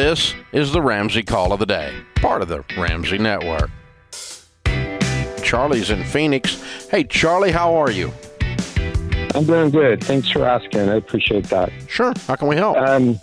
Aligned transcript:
This 0.00 0.34
is 0.52 0.72
the 0.72 0.80
Ramsey 0.80 1.22
Call 1.22 1.52
of 1.52 1.58
the 1.58 1.66
Day, 1.66 1.94
part 2.14 2.40
of 2.40 2.48
the 2.48 2.64
Ramsey 2.74 3.18
Network. 3.18 3.70
Charlie's 5.44 5.90
in 5.90 6.04
Phoenix. 6.04 6.58
Hey, 6.90 7.04
Charlie, 7.04 7.50
how 7.50 7.74
are 7.74 7.90
you? 7.90 8.10
I'm 9.34 9.44
doing 9.44 9.68
good. 9.68 10.02
Thanks 10.02 10.30
for 10.30 10.46
asking. 10.46 10.88
I 10.88 10.94
appreciate 10.94 11.44
that. 11.50 11.70
Sure. 11.86 12.14
How 12.26 12.36
can 12.36 12.48
we 12.48 12.56
help? 12.56 12.78
Um, 12.78 13.20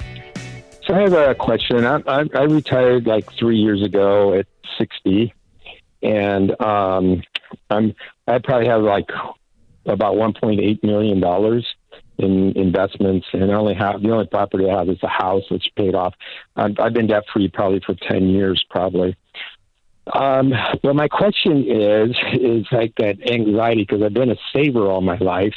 so 0.85 0.93
I 0.93 0.99
have 1.01 1.13
a 1.13 1.33
question. 1.33 1.83
I, 1.83 1.99
I, 2.05 2.25
I 2.35 2.43
retired 2.43 3.07
like 3.07 3.33
three 3.33 3.57
years 3.57 3.81
ago 3.81 4.35
at 4.35 4.45
60, 4.77 5.33
and 6.03 6.61
um, 6.61 7.23
I'm 7.71 7.95
I 8.27 8.37
probably 8.37 8.67
have 8.67 8.83
like 8.83 9.09
about 9.87 10.13
1.8 10.13 10.83
million 10.83 11.19
dollars 11.21 11.65
in 12.17 12.53
investments, 12.57 13.27
and 13.33 13.51
I 13.51 13.55
only 13.55 13.75
have 13.75 14.01
the 14.01 14.11
only 14.11 14.27
property 14.27 14.69
I 14.69 14.77
have 14.77 14.89
is 14.89 14.97
a 15.03 15.07
house, 15.07 15.43
which 15.49 15.71
paid 15.75 15.95
off. 15.95 16.13
I've, 16.55 16.79
I've 16.79 16.93
been 16.93 17.07
debt 17.07 17.23
free 17.31 17.47
probably 17.47 17.81
for 17.85 17.95
10 17.95 18.29
years, 18.29 18.63
probably. 18.69 19.15
Um, 20.13 20.53
well, 20.83 20.93
my 20.93 21.07
question 21.07 21.65
is, 21.69 22.15
is 22.33 22.65
like 22.71 22.93
that 22.97 23.29
anxiety 23.29 23.83
because 23.83 24.01
I've 24.01 24.13
been 24.13 24.31
a 24.31 24.37
saver 24.53 24.87
all 24.87 25.01
my 25.01 25.17
life, 25.17 25.55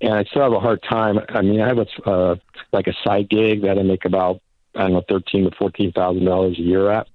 and 0.00 0.12
I 0.12 0.24
still 0.24 0.42
have 0.42 0.52
a 0.52 0.60
hard 0.60 0.82
time. 0.82 1.18
I 1.30 1.42
mean, 1.42 1.60
I 1.60 1.68
have 1.68 1.78
a 1.78 2.08
uh, 2.08 2.36
like 2.72 2.86
a 2.86 2.94
side 3.04 3.30
gig 3.30 3.62
that 3.62 3.78
I 3.78 3.82
make 3.82 4.04
about 4.04 4.40
I 4.74 4.82
don't 4.82 4.92
know 4.92 5.02
thirteen 5.08 5.44
to 5.44 5.56
fourteen 5.56 5.92
thousand 5.92 6.26
dollars 6.26 6.58
a 6.58 6.62
year 6.62 6.90
at 6.90 7.08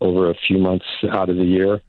over 0.00 0.30
a 0.30 0.34
few 0.34 0.58
months 0.58 0.86
out 1.10 1.28
of 1.28 1.36
the 1.36 1.44
year. 1.44 1.82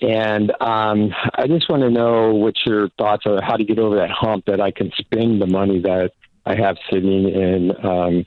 And 0.00 0.50
um, 0.60 1.14
I 1.34 1.46
just 1.46 1.68
want 1.68 1.82
to 1.82 1.90
know 1.90 2.34
what 2.34 2.54
your 2.66 2.88
thoughts 2.90 3.26
are, 3.26 3.40
how 3.40 3.56
to 3.56 3.64
get 3.64 3.78
over 3.78 3.96
that 3.96 4.10
hump 4.10 4.46
that 4.46 4.60
I 4.60 4.70
can 4.70 4.90
spend 4.96 5.40
the 5.40 5.46
money 5.46 5.78
that 5.80 6.12
I 6.44 6.56
have 6.56 6.76
sitting 6.90 7.28
in 7.28 7.70
um, 7.84 8.26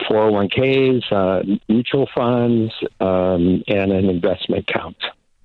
401ks, 0.00 1.10
uh, 1.10 1.56
mutual 1.68 2.08
funds, 2.14 2.72
um, 3.00 3.62
and 3.68 3.92
an 3.92 4.08
investment 4.08 4.68
account. 4.68 4.96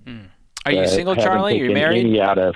Hmm. 0.05 0.25
Are 0.65 0.71
you 0.71 0.87
single, 0.87 1.15
Charlie? 1.15 1.61
Are 1.61 1.65
you 1.65 1.73
married? 1.73 2.19
Out 2.19 2.37
of, 2.37 2.55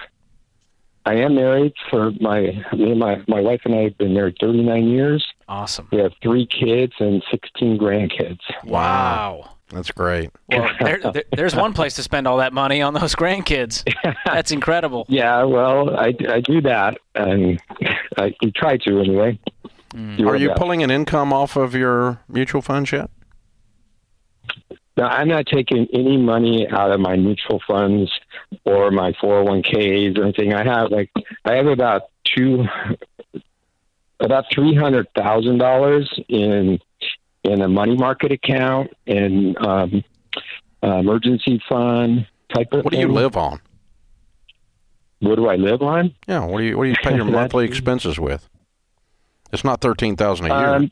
I 1.06 1.16
am 1.16 1.36
married 1.36 1.74
for 1.90 2.12
my 2.20 2.42
me 2.74 2.92
and 2.92 3.00
my 3.00 3.22
my 3.28 3.42
wife 3.42 3.62
and 3.66 3.74
I 3.74 3.84
have 3.84 3.98
been 3.98 4.14
married 4.14 4.38
39 4.40 4.88
years. 4.88 5.26
Awesome. 5.48 5.88
We 5.92 6.00
have 6.00 6.14
three 6.22 6.46
kids 6.46 6.94
and 7.00 7.24
16 7.32 7.78
grandkids. 7.78 8.40
Wow. 8.64 9.57
That's 9.70 9.92
great. 9.92 10.30
Well, 10.50 10.70
there, 10.80 11.00
there, 11.12 11.24
there's 11.36 11.56
one 11.56 11.74
place 11.74 11.96
to 11.96 12.04
spend 12.04 12.26
all 12.26 12.38
that 12.38 12.54
money 12.54 12.82
on 12.82 12.94
those 12.94 13.14
grandkids. 13.22 13.84
That's 14.26 14.52
incredible. 14.52 15.06
Yeah, 15.10 15.44
well, 15.44 15.96
I, 15.98 16.14
I 16.30 16.40
do 16.42 16.62
that, 16.62 16.98
and 17.16 17.60
I 18.18 18.34
we 18.42 18.52
try 18.52 18.78
to 18.78 19.00
anyway. 19.00 19.40
Mm. 19.94 20.26
Are 20.26 20.36
you 20.36 20.52
pulling 20.56 20.84
an 20.84 20.92
income 20.92 21.34
off 21.34 21.56
of 21.56 21.76
your 21.76 22.22
mutual 22.30 22.62
funds 22.62 22.92
yet? 22.92 23.10
No, 24.96 25.06
I'm 25.06 25.28
not 25.28 25.46
taking 25.46 25.88
any 25.94 26.18
money 26.18 26.68
out 26.70 26.92
of 26.92 27.00
my 27.00 27.16
mutual 27.16 27.62
funds 27.68 28.12
or 28.66 28.90
my 28.90 29.12
401ks 29.14 30.18
or 30.18 30.24
anything. 30.24 30.54
I 30.54 30.64
have 30.64 30.92
like 30.92 31.12
I 31.46 31.56
have 31.56 31.68
about 31.68 32.04
two, 32.36 32.66
about 34.20 34.46
three 34.54 34.76
hundred 34.76 35.08
thousand 35.16 35.60
dollars 35.60 36.12
in 36.30 36.80
in 37.48 37.62
a 37.62 37.68
money 37.68 37.96
market 37.96 38.32
account 38.32 38.92
and 39.06 39.58
um, 39.66 40.04
uh, 40.84 40.98
emergency 40.98 41.62
fund 41.68 42.28
type 42.54 42.68
of. 42.72 42.84
What 42.84 42.94
do 42.94 43.00
you 43.00 43.08
live 43.08 43.38
on? 43.38 43.62
What 45.20 45.36
do 45.36 45.48
I 45.48 45.56
live 45.56 45.82
on? 45.82 46.14
Yeah, 46.28 46.46
what 46.46 46.60
do 46.60 46.66
you 46.66 46.78
what 46.78 46.84
do 46.84 46.90
you 46.90 46.96
pay 47.02 47.16
your 47.16 47.26
monthly 47.40 47.66
expenses 47.66 48.20
with? 48.20 48.48
It's 49.52 49.64
not 49.64 49.82
thirteen 49.82 50.16
thousand 50.16 50.52
a 50.52 50.60
year. 50.60 50.68
Um, 50.68 50.92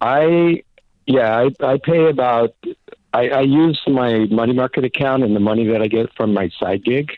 I 0.00 0.62
yeah, 1.06 1.36
I, 1.36 1.64
I 1.64 1.78
pay 1.78 2.08
about. 2.08 2.54
I, 3.12 3.28
I 3.28 3.40
use 3.42 3.80
my 3.86 4.26
money 4.26 4.54
market 4.54 4.84
account 4.84 5.22
and 5.22 5.36
the 5.36 5.40
money 5.40 5.68
that 5.68 5.80
I 5.80 5.86
get 5.86 6.12
from 6.16 6.34
my 6.34 6.50
side 6.58 6.84
gig. 6.84 7.12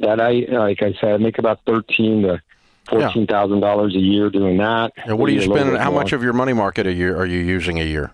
That 0.00 0.20
I 0.20 0.46
like 0.50 0.82
I 0.82 0.94
said, 1.00 1.12
I 1.12 1.16
make 1.18 1.38
about 1.38 1.60
thirteen 1.66 2.22
to 2.22 2.42
fourteen 2.88 3.26
thousand 3.26 3.58
yeah. 3.58 3.68
dollars 3.68 3.94
a 3.94 4.00
year 4.00 4.30
doing 4.30 4.56
that. 4.58 4.92
And 4.96 5.18
what 5.18 5.26
do 5.28 5.34
you 5.34 5.42
spend? 5.42 5.76
How 5.76 5.90
more. 5.90 6.02
much 6.02 6.12
of 6.12 6.22
your 6.22 6.32
money 6.32 6.52
market 6.52 6.86
a 6.86 6.92
year 6.92 7.16
are 7.16 7.26
you 7.26 7.38
using 7.38 7.78
a 7.78 7.84
year? 7.84 8.12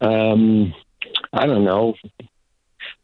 Um, 0.00 0.74
I 1.32 1.46
don't 1.46 1.64
know. 1.64 1.94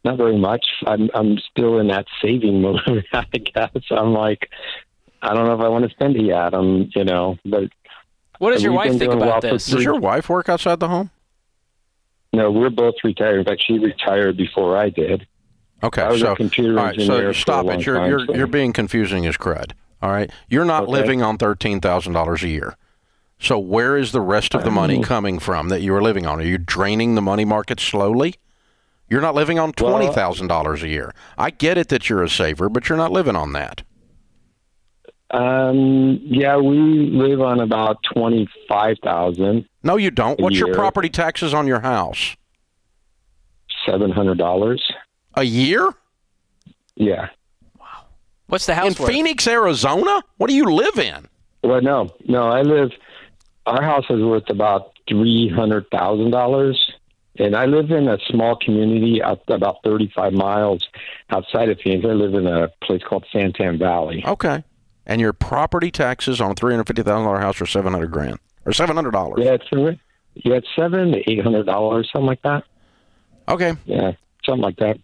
Not 0.03 0.17
very 0.17 0.37
much. 0.37 0.65
I'm 0.85 1.09
I'm 1.13 1.37
still 1.51 1.79
in 1.79 1.87
that 1.87 2.05
saving 2.21 2.61
mode. 2.63 3.05
I 3.13 3.25
guess 3.31 3.71
I'm 3.91 4.13
like, 4.13 4.49
I 5.21 5.33
don't 5.33 5.45
know 5.45 5.55
if 5.55 5.61
I 5.61 5.67
want 5.67 5.85
to 5.85 5.91
spend 5.91 6.15
it 6.15 6.23
yet. 6.23 6.53
I'm, 6.53 6.89
you 6.95 7.03
know, 7.03 7.37
but. 7.45 7.69
What 8.39 8.53
does 8.53 8.63
your 8.63 8.71
wife 8.71 8.97
think 8.97 9.13
about 9.13 9.41
this? 9.41 9.65
Does 9.65 9.83
your 9.83 9.99
wife 9.99 10.29
work 10.29 10.47
outside 10.47 10.79
the 10.79 10.87
home? 10.87 11.11
No, 12.31 12.51
we're 12.51 12.69
both 12.69 12.95
retired. 13.03 13.39
In 13.39 13.45
fact, 13.45 13.63
she 13.65 13.79
retired 13.79 14.37
before 14.37 14.77
I 14.77 14.89
did. 14.89 15.27
Okay, 15.81 16.01
I 16.01 16.11
was 16.11 16.21
so 16.21 16.33
a 16.33 16.35
computer 16.35 16.77
all 16.77 16.85
right. 16.85 16.99
So 16.99 17.31
stop 17.31 17.65
it. 17.67 17.85
You're 17.85 17.95
time, 17.95 18.09
you're 18.09 18.25
so. 18.25 18.35
you're 18.35 18.47
being 18.47 18.73
confusing 18.73 19.25
as 19.25 19.37
crud. 19.37 19.71
All 20.01 20.11
right, 20.11 20.29
you're 20.49 20.65
not 20.65 20.83
okay. 20.83 20.91
living 20.91 21.21
on 21.21 21.37
thirteen 21.37 21.79
thousand 21.79 22.13
dollars 22.13 22.43
a 22.43 22.49
year. 22.49 22.75
So 23.39 23.57
where 23.57 23.95
is 23.95 24.11
the 24.11 24.19
rest 24.19 24.53
of 24.53 24.65
the 24.65 24.71
money 24.71 25.01
coming 25.01 25.39
from 25.39 25.69
that 25.69 25.81
you 25.81 25.95
are 25.95 26.01
living 26.01 26.25
on? 26.25 26.41
Are 26.41 26.43
you 26.43 26.57
draining 26.57 27.15
the 27.15 27.21
money 27.21 27.45
market 27.45 27.79
slowly? 27.79 28.35
You're 29.09 29.21
not 29.21 29.35
living 29.35 29.57
on 29.57 29.71
twenty 29.71 30.11
thousand 30.11 30.47
dollars 30.47 30.83
a 30.83 30.89
year. 30.89 31.13
I 31.37 31.49
get 31.49 31.77
it 31.77 31.87
that 31.87 32.09
you're 32.09 32.23
a 32.23 32.29
saver, 32.29 32.67
but 32.67 32.89
you're 32.89 32.97
not 32.97 33.11
living 33.11 33.37
on 33.37 33.53
that. 33.53 33.83
Um. 35.31 36.19
Yeah, 36.23 36.57
we 36.57 37.09
live 37.11 37.39
on 37.39 37.61
about 37.61 37.99
twenty 38.13 38.49
five 38.67 38.97
thousand. 39.01 39.65
No, 39.83 39.95
you 39.95 40.11
don't. 40.11 40.39
What's 40.41 40.57
year. 40.57 40.67
your 40.67 40.75
property 40.75 41.09
taxes 41.09 41.53
on 41.53 41.67
your 41.67 41.79
house? 41.79 42.35
Seven 43.85 44.11
hundred 44.11 44.37
dollars 44.37 44.81
a 45.39 45.43
year. 45.43 45.89
Yeah. 46.95 47.29
Wow. 47.79 48.05
What's 48.47 48.65
the 48.65 48.75
house 48.75 48.97
in 48.97 49.03
worth? 49.03 49.11
Phoenix, 49.11 49.47
Arizona? 49.47 50.21
What 50.37 50.47
do 50.49 50.55
you 50.55 50.65
live 50.65 50.99
in? 50.99 51.27
Well, 51.63 51.81
no, 51.81 52.09
no. 52.27 52.49
I 52.49 52.61
live. 52.61 52.91
Our 53.65 53.81
house 53.81 54.05
is 54.09 54.21
worth 54.21 54.49
about 54.49 54.93
three 55.07 55.49
hundred 55.49 55.89
thousand 55.91 56.31
dollars, 56.31 56.91
and 57.37 57.55
I 57.55 57.65
live 57.65 57.91
in 57.91 58.07
a 58.07 58.17
small 58.27 58.55
community 58.55 59.21
out 59.21 59.41
about 59.47 59.77
thirty-five 59.83 60.33
miles 60.33 60.87
outside 61.29 61.69
of 61.69 61.79
Phoenix. 61.79 62.05
I 62.05 62.13
live 62.13 62.33
in 62.33 62.47
a 62.47 62.69
place 62.83 63.01
called 63.07 63.25
Santan 63.33 63.79
Valley. 63.79 64.23
Okay. 64.25 64.63
And 65.05 65.19
your 65.19 65.33
property 65.33 65.89
taxes 65.89 66.39
on 66.39 66.51
a 66.51 66.53
three 66.53 66.73
hundred 66.73 66.87
fifty 66.87 67.03
thousand 67.03 67.25
dollar 67.25 67.39
house 67.39 67.61
are 67.61 67.65
seven 67.65 67.93
hundred 67.93 68.11
grand 68.11 68.39
or 68.65 68.73
seven 68.73 68.95
hundred 68.95 69.11
dollars. 69.11 69.39
Yeah, 69.43 69.53
it's 69.53 69.99
yeah, 70.35 70.55
it's 70.55 70.67
seven 70.75 71.11
to 71.11 71.29
eight 71.29 71.41
hundred 71.43 71.65
dollars, 71.65 72.09
something 72.11 72.27
like 72.27 72.41
that. 72.43 72.63
Okay. 73.47 73.73
Yeah, 73.85 74.13
something 74.45 74.61
like 74.61 74.77
that. 74.77 74.97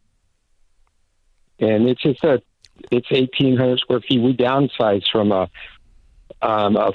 And 1.59 1.87
it's 1.87 2.01
just 2.01 2.23
a 2.23 2.41
it's 2.91 3.07
eighteen 3.11 3.55
hundred 3.57 3.79
square 3.79 4.01
feet. 4.01 4.21
We 4.21 4.35
downsized 4.35 5.05
from 5.11 5.31
a 5.31 5.49
um, 6.41 6.75
a, 6.75 6.91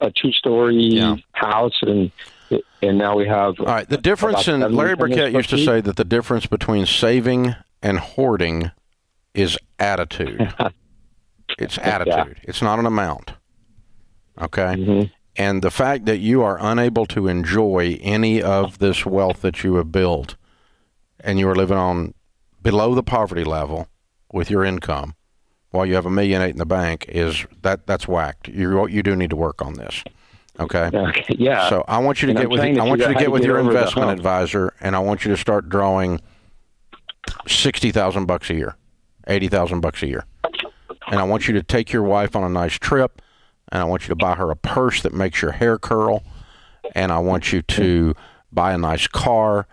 a 0.00 0.10
two 0.10 0.32
story 0.32 0.76
Yeah. 0.76 1.16
house 1.32 1.78
and 1.82 2.10
and 2.80 2.96
now 2.96 3.16
we 3.16 3.26
have 3.26 3.60
All 3.60 3.66
right. 3.66 3.88
The 3.88 3.98
difference 3.98 4.48
in 4.48 4.60
Larry 4.74 4.96
Burkett 4.96 5.32
used 5.32 5.50
to 5.50 5.58
say 5.58 5.80
that 5.82 5.96
the 5.96 6.04
difference 6.04 6.46
between 6.46 6.86
saving 6.86 7.54
and 7.82 7.98
hoarding 7.98 8.70
is 9.34 9.58
attitude. 9.78 10.52
it's 11.58 11.76
attitude. 11.78 12.38
It's 12.44 12.62
not 12.62 12.78
an 12.78 12.86
amount. 12.86 13.32
Okay. 14.40 14.62
Mhm. 14.76 15.10
And 15.36 15.62
the 15.62 15.70
fact 15.70 16.06
that 16.06 16.18
you 16.18 16.42
are 16.42 16.58
unable 16.60 17.06
to 17.06 17.28
enjoy 17.28 17.98
any 18.00 18.42
of 18.42 18.78
this 18.78 19.04
wealth 19.06 19.42
that 19.42 19.62
you 19.62 19.74
have 19.76 19.92
built, 19.92 20.34
and 21.20 21.38
you 21.38 21.48
are 21.48 21.54
living 21.54 21.76
on 21.76 22.14
below 22.70 22.94
the 22.94 23.02
poverty 23.02 23.44
level 23.44 23.88
with 24.30 24.50
your 24.50 24.62
income, 24.62 25.14
while 25.70 25.86
you 25.86 25.94
have 25.94 26.04
a 26.04 26.10
million 26.10 26.42
eight 26.42 26.50
in 26.50 26.58
the 26.58 26.66
bank, 26.66 27.06
is 27.08 27.46
that 27.62 27.86
that's 27.86 28.06
whacked. 28.06 28.48
You 28.48 28.86
you 28.88 29.02
do 29.02 29.16
need 29.16 29.30
to 29.30 29.36
work 29.36 29.62
on 29.62 29.74
this. 29.74 30.04
Okay. 30.60 30.90
Okay, 30.92 31.24
yeah. 31.30 31.68
So 31.70 31.84
I 31.88 31.98
want 31.98 32.20
you 32.20 32.26
to 32.26 32.32
And 32.32 32.38
get 32.38 32.44
I'm 32.44 32.50
with 32.50 32.60
I 32.60 32.84
want 32.84 33.00
you 33.00 33.08
to 33.08 33.14
get 33.14 33.32
with 33.32 33.42
get 33.42 33.48
your 33.48 33.58
investment 33.58 34.10
advisor, 34.10 34.74
and 34.80 34.94
I 34.94 34.98
want 34.98 35.24
you 35.24 35.30
to 35.30 35.36
start 35.36 35.68
drawing 35.70 36.20
sixty 37.46 37.90
thousand 37.90 38.26
bucks 38.26 38.50
a 38.50 38.54
year, 38.54 38.76
eighty 39.28 39.48
thousand 39.48 39.80
bucks 39.80 40.02
a 40.02 40.06
year, 40.08 40.26
and 41.06 41.18
I 41.18 41.22
want 41.22 41.48
you 41.48 41.54
to 41.54 41.62
take 41.62 41.90
your 41.90 42.02
wife 42.02 42.36
on 42.36 42.44
a 42.44 42.50
nice 42.50 42.74
trip, 42.74 43.22
and 43.72 43.80
I 43.80 43.84
want 43.84 44.02
you 44.02 44.08
to 44.08 44.16
buy 44.16 44.34
her 44.34 44.50
a 44.50 44.56
purse 44.56 45.00
that 45.02 45.14
makes 45.14 45.40
your 45.40 45.52
hair 45.52 45.78
curl, 45.78 46.22
and 46.94 47.12
I 47.12 47.18
want 47.18 47.50
you 47.52 47.62
to 47.62 48.14
buy 48.52 48.72
a 48.74 48.78
nice 48.78 49.06
car. 49.06 49.66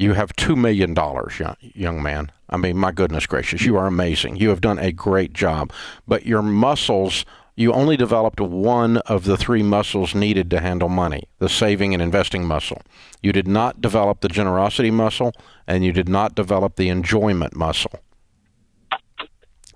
You 0.00 0.14
have 0.14 0.34
two 0.34 0.56
million 0.56 0.94
dollars, 0.94 1.38
young, 1.38 1.56
young 1.60 2.02
man. 2.02 2.32
I 2.48 2.56
mean, 2.56 2.78
my 2.78 2.90
goodness 2.90 3.26
gracious, 3.26 3.66
you 3.66 3.76
are 3.76 3.86
amazing. 3.86 4.36
You 4.36 4.48
have 4.48 4.62
done 4.62 4.78
a 4.78 4.92
great 4.92 5.34
job, 5.34 5.74
but 6.08 6.24
your 6.24 6.40
muscles. 6.40 7.26
You 7.54 7.74
only 7.74 7.98
developed 7.98 8.40
one 8.40 8.96
of 8.98 9.24
the 9.24 9.36
three 9.36 9.62
muscles 9.62 10.14
needed 10.14 10.50
to 10.52 10.60
handle 10.60 10.88
money 10.88 11.24
the 11.38 11.50
saving 11.50 11.92
and 11.92 12.02
investing 12.02 12.46
muscle. 12.46 12.80
You 13.22 13.32
did 13.32 13.46
not 13.46 13.82
develop 13.82 14.20
the 14.20 14.28
generosity 14.28 14.90
muscle, 14.90 15.34
and 15.66 15.84
you 15.84 15.92
did 15.92 16.08
not 16.08 16.34
develop 16.34 16.76
the 16.76 16.88
enjoyment 16.88 17.54
muscle. 17.54 17.92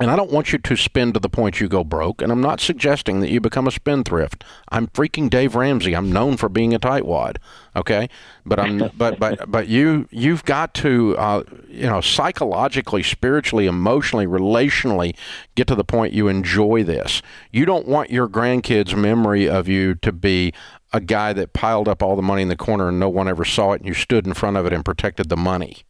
And 0.00 0.10
I 0.10 0.16
don't 0.16 0.32
want 0.32 0.52
you 0.52 0.58
to 0.58 0.76
spend 0.76 1.14
to 1.14 1.20
the 1.20 1.28
point 1.28 1.60
you 1.60 1.68
go 1.68 1.84
broke. 1.84 2.20
And 2.20 2.32
I'm 2.32 2.40
not 2.40 2.60
suggesting 2.60 3.20
that 3.20 3.30
you 3.30 3.40
become 3.40 3.68
a 3.68 3.70
spendthrift. 3.70 4.42
I'm 4.70 4.88
freaking 4.88 5.30
Dave 5.30 5.54
Ramsey. 5.54 5.94
I'm 5.94 6.10
known 6.10 6.36
for 6.36 6.48
being 6.48 6.74
a 6.74 6.80
tightwad. 6.80 7.36
Okay, 7.76 8.08
but 8.44 8.58
I'm 8.58 8.90
but 8.96 9.20
but 9.20 9.48
but 9.48 9.68
you 9.68 10.08
you've 10.10 10.44
got 10.44 10.74
to 10.74 11.16
uh, 11.16 11.44
you 11.68 11.86
know 11.86 12.00
psychologically, 12.00 13.04
spiritually, 13.04 13.66
emotionally, 13.66 14.26
relationally 14.26 15.16
get 15.54 15.68
to 15.68 15.76
the 15.76 15.84
point 15.84 16.12
you 16.12 16.26
enjoy 16.26 16.82
this. 16.82 17.22
You 17.52 17.64
don't 17.64 17.86
want 17.86 18.10
your 18.10 18.28
grandkids' 18.28 18.96
memory 18.96 19.48
of 19.48 19.68
you 19.68 19.94
to 19.96 20.10
be 20.10 20.52
a 20.92 21.00
guy 21.00 21.32
that 21.32 21.52
piled 21.52 21.88
up 21.88 22.02
all 22.02 22.16
the 22.16 22.22
money 22.22 22.42
in 22.42 22.48
the 22.48 22.56
corner 22.56 22.88
and 22.88 22.98
no 22.98 23.08
one 23.08 23.28
ever 23.28 23.44
saw 23.44 23.72
it, 23.72 23.80
and 23.80 23.86
you 23.86 23.94
stood 23.94 24.26
in 24.26 24.34
front 24.34 24.56
of 24.56 24.66
it 24.66 24.72
and 24.72 24.84
protected 24.84 25.28
the 25.28 25.36
money. 25.36 25.84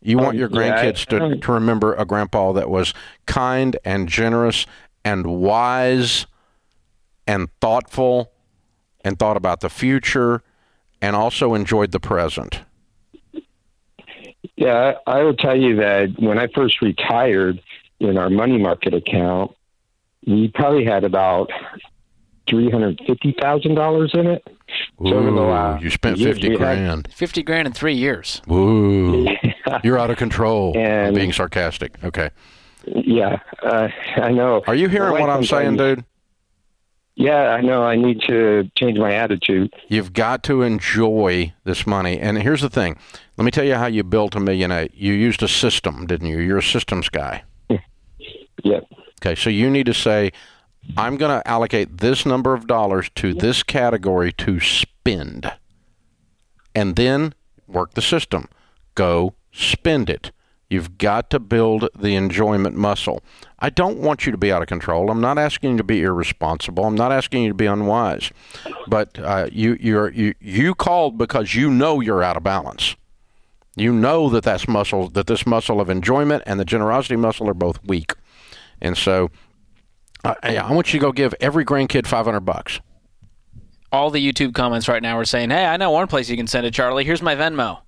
You 0.00 0.16
want 0.18 0.30
Um, 0.30 0.36
your 0.38 0.48
yeah, 0.52 0.58
I- 0.58 0.84
grandkids 0.86 1.06
to, 1.06 1.36
to 1.40 1.52
remember 1.52 1.94
a 1.94 2.04
grandpa 2.04 2.52
that 2.52 2.70
was 2.70 2.94
kind 3.26 3.76
and 3.84 4.08
generous 4.08 4.66
and 5.04 5.26
wise 5.26 6.26
and 7.26 7.48
thoughtful 7.60 8.30
and 9.04 9.18
thought 9.18 9.36
about 9.36 9.60
the 9.60 9.68
future 9.70 10.42
and 11.02 11.14
also 11.16 11.54
enjoyed 11.54 11.92
the 11.92 12.00
present. 12.00 12.60
Yeah, 14.56 14.94
I 15.06 15.18
I 15.18 15.22
will 15.22 15.34
tell 15.36 15.56
you 15.56 15.76
that 15.76 16.14
when 16.18 16.38
I 16.38 16.48
first 16.48 16.80
retired 16.82 17.60
in 18.00 18.16
our 18.18 18.30
money 18.30 18.58
market 18.58 18.94
account, 18.94 19.52
we 20.26 20.48
probably 20.48 20.84
had 20.84 21.04
about 21.04 21.50
three 22.48 22.70
hundred 22.70 23.00
fifty 23.06 23.34
thousand 23.40 23.74
dollars 23.76 24.10
in 24.14 24.26
it. 24.26 24.42
So 25.04 25.14
over 25.14 25.30
the 25.30 25.40
Ooh, 25.40 25.46
last 25.50 25.82
you 25.82 25.90
spent 25.90 26.18
50 26.18 26.48
we 26.48 26.52
had- 26.54 26.58
grand. 26.58 27.08
50 27.14 27.42
grand 27.42 27.66
in 27.68 27.72
three 27.72 27.94
years. 27.94 28.42
Ooh, 28.50 29.26
you're 29.84 29.98
out 29.98 30.10
of 30.10 30.16
control. 30.16 30.72
I'm 30.76 30.82
And- 30.82 31.14
being 31.14 31.32
sarcastic. 31.32 32.02
Okay. 32.04 32.30
Yeah, 32.86 33.40
uh, 33.62 33.88
I 34.16 34.30
know. 34.30 34.62
Are 34.66 34.74
you 34.74 34.88
hearing 34.88 35.12
what 35.20 35.28
I'm 35.28 35.44
saying, 35.44 35.76
dude? 35.76 36.04
Yeah, 37.16 37.48
I 37.50 37.60
know. 37.60 37.82
I 37.82 37.96
need 37.96 38.22
to 38.28 38.70
change 38.76 38.96
my 38.98 39.12
attitude. 39.12 39.74
You've 39.88 40.12
got 40.12 40.42
to 40.44 40.62
enjoy 40.62 41.52
this 41.64 41.86
money. 41.86 42.18
And 42.18 42.40
here's 42.40 42.62
the 42.62 42.70
thing. 42.70 42.96
Let 43.36 43.44
me 43.44 43.50
tell 43.50 43.64
you 43.64 43.74
how 43.74 43.86
you 43.86 44.04
built 44.04 44.36
a 44.36 44.40
million 44.40 44.70
eight. 44.70 44.94
You 44.94 45.12
used 45.12 45.42
a 45.42 45.48
system, 45.48 46.06
didn't 46.06 46.28
you? 46.28 46.38
You're 46.38 46.58
a 46.58 46.62
systems 46.62 47.08
guy. 47.08 47.42
Yep. 48.64 48.84
Okay, 49.22 49.34
so 49.36 49.50
you 49.50 49.70
need 49.70 49.86
to 49.86 49.94
say, 49.94 50.32
I'm 50.96 51.16
going 51.16 51.40
to 51.40 51.46
allocate 51.48 51.98
this 51.98 52.26
number 52.26 52.54
of 52.54 52.66
dollars 52.66 53.08
to 53.16 53.32
this 53.34 53.62
category 53.62 54.32
to 54.32 54.58
spend. 54.60 55.52
And 56.74 56.96
then 56.96 57.34
work 57.68 57.94
the 57.94 58.02
system. 58.02 58.48
Go 58.96 59.34
spend 59.52 60.10
it. 60.10 60.32
You've 60.70 60.98
got 60.98 61.30
to 61.30 61.40
build 61.40 61.88
the 61.98 62.14
enjoyment 62.14 62.76
muscle. 62.76 63.22
I 63.58 63.70
don't 63.70 63.98
want 63.98 64.26
you 64.26 64.32
to 64.32 64.38
be 64.38 64.52
out 64.52 64.60
of 64.60 64.68
control. 64.68 65.10
I'm 65.10 65.20
not 65.20 65.38
asking 65.38 65.72
you 65.72 65.76
to 65.78 65.84
be 65.84 66.02
irresponsible. 66.02 66.84
I'm 66.84 66.94
not 66.94 67.10
asking 67.10 67.44
you 67.44 67.48
to 67.50 67.54
be 67.54 67.66
unwise. 67.66 68.30
But 68.86 69.18
uh, 69.18 69.48
you, 69.50 69.78
you, 69.80 70.34
you 70.40 70.74
called 70.74 71.16
because 71.16 71.54
you 71.54 71.70
know 71.70 72.00
you're 72.00 72.22
out 72.22 72.36
of 72.36 72.42
balance. 72.42 72.96
You 73.76 73.92
know 73.92 74.28
that 74.28 74.44
that's 74.44 74.68
muscle, 74.68 75.08
that 75.10 75.26
this 75.26 75.46
muscle 75.46 75.80
of 75.80 75.88
enjoyment 75.88 76.42
and 76.44 76.60
the 76.60 76.64
generosity 76.64 77.16
muscle 77.16 77.48
are 77.48 77.54
both 77.54 77.82
weak. 77.84 78.12
And 78.80 78.96
so 78.96 79.30
I, 80.24 80.56
I 80.58 80.72
want 80.72 80.92
you 80.92 81.00
to 81.00 81.06
go 81.06 81.12
give 81.12 81.34
every 81.40 81.64
grandkid 81.64 82.06
500 82.06 82.40
bucks. 82.40 82.80
All 83.90 84.10
the 84.10 84.20
YouTube 84.32 84.54
comments 84.54 84.86
right 84.88 85.02
now 85.02 85.18
are 85.18 85.24
saying, 85.24 85.50
"Hey, 85.50 85.64
I 85.64 85.76
know 85.78 85.90
one 85.90 86.06
place 86.08 86.28
you 86.28 86.36
can 86.36 86.46
send 86.46 86.66
it, 86.66 86.74
Charlie. 86.74 87.04
Here's 87.04 87.22
my 87.22 87.34
Venmo." 87.34 87.78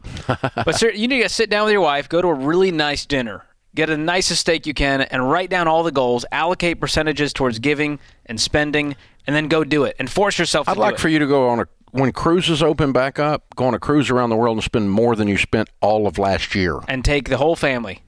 but 0.64 0.74
sir, 0.74 0.90
you 0.90 1.08
need 1.08 1.22
to 1.22 1.28
sit 1.28 1.50
down 1.50 1.64
with 1.64 1.72
your 1.72 1.82
wife, 1.82 2.08
go 2.08 2.22
to 2.22 2.28
a 2.28 2.34
really 2.34 2.70
nice 2.70 3.04
dinner, 3.04 3.44
get 3.74 3.86
the 3.86 3.98
nicest 3.98 4.40
steak 4.40 4.66
you 4.66 4.72
can, 4.72 5.02
and 5.02 5.30
write 5.30 5.50
down 5.50 5.68
all 5.68 5.82
the 5.82 5.92
goals, 5.92 6.24
allocate 6.32 6.80
percentages 6.80 7.34
towards 7.34 7.58
giving 7.58 7.98
and 8.26 8.40
spending, 8.40 8.96
and 9.26 9.36
then 9.36 9.48
go 9.48 9.62
do 9.62 9.84
it 9.84 9.94
and 9.98 10.10
force 10.10 10.38
yourself. 10.38 10.68
I'd 10.70 10.74
do 10.74 10.80
like 10.80 10.98
for 10.98 11.08
you 11.08 11.18
to 11.18 11.26
go 11.26 11.48
on 11.50 11.60
a 11.60 11.66
when 11.92 12.12
cruises 12.12 12.62
open 12.62 12.92
back 12.92 13.18
up, 13.18 13.44
go 13.56 13.66
on 13.66 13.74
a 13.74 13.78
cruise 13.78 14.10
around 14.10 14.30
the 14.30 14.36
world 14.36 14.56
and 14.56 14.64
spend 14.64 14.90
more 14.90 15.16
than 15.16 15.28
you 15.28 15.36
spent 15.36 15.68
all 15.80 16.06
of 16.06 16.18
last 16.18 16.54
year. 16.54 16.78
and 16.88 17.04
take 17.04 17.28
the 17.28 17.36
whole 17.36 17.56
family. 17.56 18.02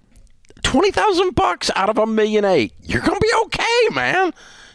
Twenty 0.62 0.92
thousand 0.92 1.34
bucks 1.34 1.70
out 1.76 1.90
of 1.90 1.98
a 1.98 2.06
million 2.06 2.44
eight. 2.44 2.72
You're 2.80 3.02
gonna 3.02 3.20
be 3.20 3.32
okay, 3.44 3.88
man. 3.92 4.32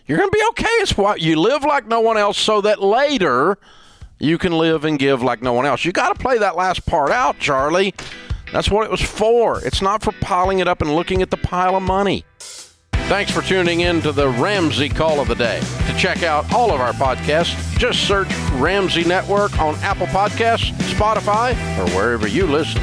You're 0.07 0.17
gonna 0.17 0.31
be 0.31 0.43
okay. 0.49 0.65
It's 0.79 0.95
what 0.97 1.21
you 1.21 1.39
live 1.39 1.63
like 1.63 1.87
no 1.87 1.99
one 1.99 2.17
else, 2.17 2.37
so 2.37 2.61
that 2.61 2.81
later 2.81 3.57
you 4.19 4.37
can 4.37 4.57
live 4.57 4.85
and 4.85 4.97
give 4.97 5.21
like 5.21 5.41
no 5.41 5.53
one 5.53 5.65
else. 5.65 5.85
You 5.85 5.91
got 5.91 6.15
to 6.15 6.21
play 6.21 6.37
that 6.37 6.55
last 6.55 6.85
part 6.85 7.11
out, 7.11 7.39
Charlie. 7.39 7.93
That's 8.53 8.71
what 8.71 8.85
it 8.85 8.91
was 8.91 9.01
for. 9.01 9.63
It's 9.65 9.81
not 9.81 10.01
for 10.01 10.13
piling 10.13 10.59
it 10.59 10.67
up 10.67 10.81
and 10.81 10.95
looking 10.95 11.21
at 11.21 11.29
the 11.29 11.37
pile 11.37 11.75
of 11.75 11.83
money. 11.83 12.25
Thanks 12.39 13.31
for 13.31 13.41
tuning 13.41 13.81
in 13.81 14.01
to 14.01 14.11
the 14.11 14.29
Ramsey 14.29 14.89
Call 14.89 15.19
of 15.19 15.27
the 15.27 15.35
Day. 15.35 15.61
To 15.87 15.97
check 15.97 16.23
out 16.23 16.51
all 16.53 16.73
of 16.73 16.81
our 16.81 16.93
podcasts, 16.93 17.55
just 17.77 18.07
search 18.07 18.27
Ramsey 18.53 19.03
Network 19.03 19.57
on 19.59 19.75
Apple 19.75 20.07
Podcasts, 20.07 20.71
Spotify, 20.93 21.51
or 21.77 21.89
wherever 21.95 22.27
you 22.27 22.47
listen. 22.47 22.81